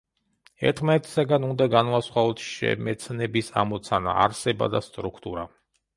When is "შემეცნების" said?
2.45-3.53